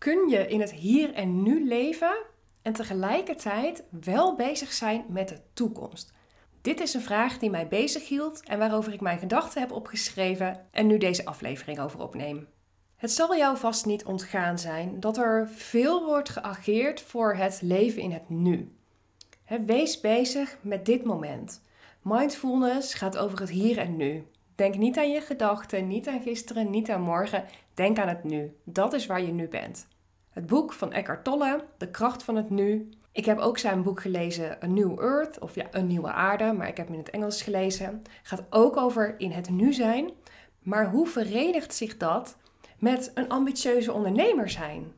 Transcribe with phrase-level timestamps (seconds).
[0.00, 2.16] kun je in het hier en nu leven
[2.62, 6.12] en tegelijkertijd wel bezig zijn met de toekomst?
[6.60, 10.86] Dit is een vraag die mij bezighield en waarover ik mijn gedachten heb opgeschreven en
[10.86, 12.48] nu deze aflevering over opneem.
[12.96, 18.02] Het zal jou vast niet ontgaan zijn dat er veel wordt geageerd voor het leven
[18.02, 18.74] in het nu.
[19.66, 21.62] Wees bezig met dit moment.
[22.02, 24.26] Mindfulness gaat over het hier en nu.
[24.60, 27.44] Denk niet aan je gedachten, niet aan gisteren, niet aan morgen.
[27.74, 28.56] Denk aan het nu.
[28.64, 29.86] Dat is waar je nu bent.
[30.30, 32.88] Het boek van Eckhart Tolle, De kracht van het nu.
[33.12, 36.68] Ik heb ook zijn boek gelezen, A New Earth, of ja, Een nieuwe aarde, maar
[36.68, 38.02] ik heb hem in het Engels gelezen.
[38.22, 40.10] Gaat ook over in het nu zijn.
[40.58, 42.36] Maar hoe verenigt zich dat
[42.78, 44.92] met een ambitieuze ondernemer zijn?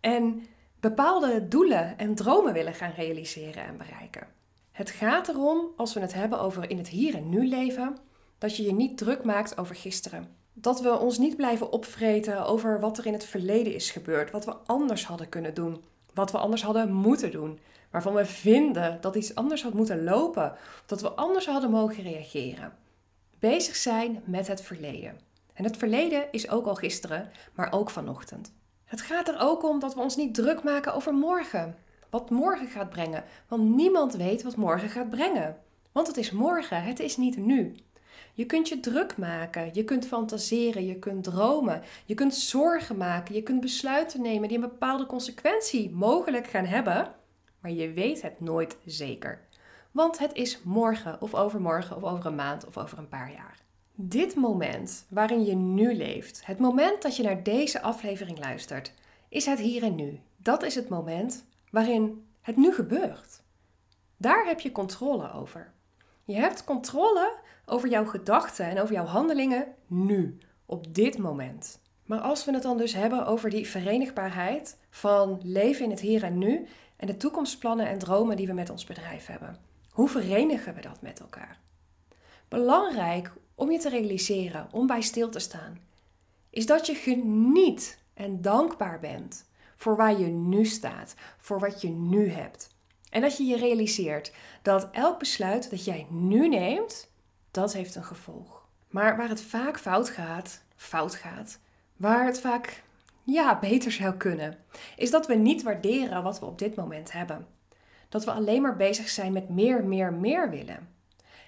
[0.00, 0.46] En
[0.80, 4.26] bepaalde doelen en dromen willen gaan realiseren en bereiken.
[4.70, 7.96] Het gaat erom, als we het hebben over in het hier en nu leven,
[8.42, 10.36] dat je je niet druk maakt over gisteren.
[10.52, 14.44] Dat we ons niet blijven opvreten over wat er in het verleden is gebeurd, wat
[14.44, 17.58] we anders hadden kunnen doen, wat we anders hadden moeten doen,
[17.90, 20.54] waarvan we vinden dat iets anders had moeten lopen,
[20.86, 22.72] dat we anders hadden mogen reageren.
[23.38, 25.18] Bezig zijn met het verleden.
[25.52, 28.52] En het verleden is ook al gisteren, maar ook vanochtend.
[28.84, 31.76] Het gaat er ook om dat we ons niet druk maken over morgen.
[32.10, 33.24] Wat morgen gaat brengen.
[33.48, 35.56] Want niemand weet wat morgen gaat brengen.
[35.92, 37.74] Want het is morgen, het is niet nu.
[38.34, 43.34] Je kunt je druk maken, je kunt fantaseren, je kunt dromen, je kunt zorgen maken,
[43.34, 47.14] je kunt besluiten nemen die een bepaalde consequentie mogelijk gaan hebben,
[47.60, 49.40] maar je weet het nooit zeker.
[49.90, 53.60] Want het is morgen of overmorgen of over een maand of over een paar jaar.
[53.94, 58.92] Dit moment waarin je nu leeft, het moment dat je naar deze aflevering luistert,
[59.28, 60.20] is het hier en nu.
[60.36, 63.42] Dat is het moment waarin het nu gebeurt.
[64.16, 65.72] Daar heb je controle over.
[66.24, 71.80] Je hebt controle over jouw gedachten en over jouw handelingen nu, op dit moment.
[72.04, 76.22] Maar als we het dan dus hebben over die verenigbaarheid van leven in het hier
[76.22, 79.56] en nu en de toekomstplannen en dromen die we met ons bedrijf hebben,
[79.90, 81.60] hoe verenigen we dat met elkaar?
[82.48, 85.78] Belangrijk om je te realiseren, om bij stil te staan,
[86.50, 91.88] is dat je geniet en dankbaar bent voor waar je nu staat, voor wat je
[91.88, 92.74] nu hebt.
[93.12, 97.10] En dat je je realiseert dat elk besluit dat jij nu neemt,
[97.50, 98.66] dat heeft een gevolg.
[98.88, 101.58] Maar waar het vaak fout gaat, fout gaat,
[101.96, 102.82] waar het vaak
[103.22, 104.58] ja, beter zou kunnen,
[104.96, 107.46] is dat we niet waarderen wat we op dit moment hebben.
[108.08, 110.88] Dat we alleen maar bezig zijn met meer, meer, meer willen.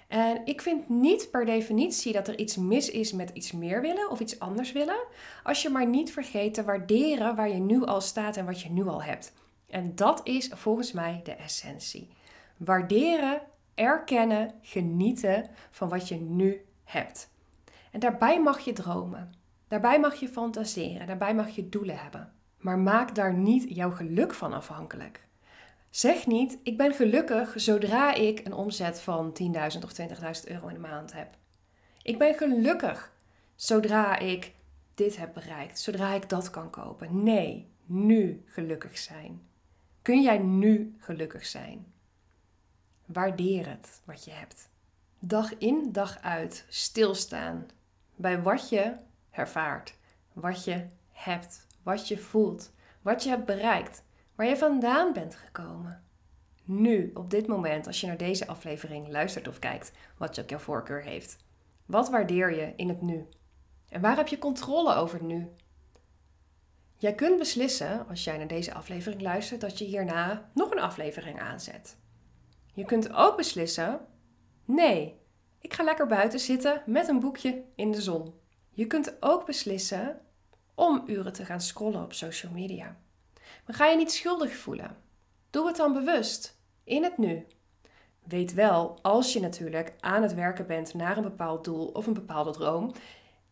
[0.07, 4.09] En ik vind niet per definitie dat er iets mis is met iets meer willen
[4.09, 5.03] of iets anders willen,
[5.43, 8.69] als je maar niet vergeet te waarderen waar je nu al staat en wat je
[8.69, 9.33] nu al hebt.
[9.67, 12.09] En dat is volgens mij de essentie.
[12.57, 13.41] Waarderen,
[13.73, 17.29] erkennen, genieten van wat je nu hebt.
[17.91, 19.33] En daarbij mag je dromen.
[19.67, 21.07] Daarbij mag je fantaseren.
[21.07, 22.33] Daarbij mag je doelen hebben.
[22.57, 25.27] Maar maak daar niet jouw geluk van afhankelijk.
[25.89, 30.73] Zeg niet, ik ben gelukkig zodra ik een omzet van 10.000 of 20.000 euro in
[30.73, 31.37] de maand heb.
[32.01, 33.13] Ik ben gelukkig
[33.55, 34.53] zodra ik
[34.95, 37.23] dit heb bereikt, zodra ik dat kan kopen.
[37.23, 39.47] Nee, nu gelukkig zijn.
[40.05, 41.93] Kun jij nu gelukkig zijn?
[43.05, 44.69] Waardeer het wat je hebt.
[45.19, 47.65] Dag in, dag uit stilstaan
[48.15, 48.93] bij wat je
[49.31, 49.97] ervaart,
[50.33, 54.03] wat je hebt, wat je voelt, wat je hebt bereikt
[54.35, 56.03] waar je vandaan bent gekomen.
[56.63, 60.49] Nu, op dit moment, als je naar deze aflevering luistert of kijkt, wat je ook
[60.49, 61.37] jouw voorkeur heeft.
[61.85, 63.27] Wat waardeer je in het nu?
[63.89, 65.51] En waar heb je controle over nu?
[67.05, 71.39] Jij kunt beslissen, als jij naar deze aflevering luistert, dat je hierna nog een aflevering
[71.39, 71.97] aanzet.
[72.73, 73.99] Je kunt ook beslissen:
[74.65, 75.19] nee,
[75.59, 78.33] ik ga lekker buiten zitten met een boekje in de zon.
[78.71, 80.21] Je kunt ook beslissen
[80.75, 82.97] om uren te gaan scrollen op social media.
[83.65, 84.97] Maar ga je niet schuldig voelen.
[85.49, 87.45] Doe het dan bewust, in het nu.
[88.23, 92.13] Weet wel, als je natuurlijk aan het werken bent naar een bepaald doel of een
[92.13, 92.91] bepaalde droom,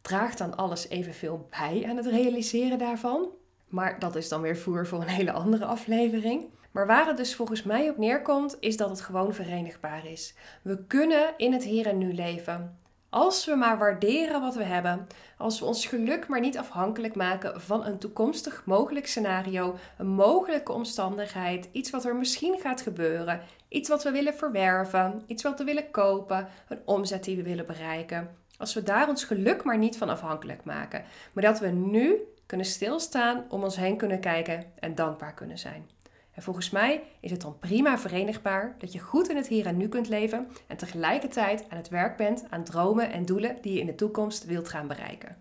[0.02, 3.42] draag dan alles evenveel bij aan het realiseren daarvan.
[3.74, 6.46] Maar dat is dan weer voer voor een hele andere aflevering.
[6.72, 10.36] Maar waar het dus volgens mij op neerkomt, is dat het gewoon verenigbaar is.
[10.62, 12.78] We kunnen in het hier en nu leven.
[13.10, 15.08] Als we maar waarderen wat we hebben,
[15.38, 20.72] als we ons geluk maar niet afhankelijk maken van een toekomstig mogelijk scenario, een mogelijke
[20.72, 25.64] omstandigheid, iets wat er misschien gaat gebeuren, iets wat we willen verwerven, iets wat we
[25.64, 28.30] willen kopen, een omzet die we willen bereiken.
[28.58, 31.04] Als we daar ons geluk maar niet van afhankelijk maken,
[31.34, 35.90] maar dat we nu kunnen stilstaan, om ons heen kunnen kijken en dankbaar kunnen zijn.
[36.34, 39.78] En volgens mij is het dan prima verenigbaar dat je goed in het hier en
[39.78, 43.80] nu kunt leven en tegelijkertijd aan het werk bent aan dromen en doelen die je
[43.80, 45.38] in de toekomst wilt gaan bereiken.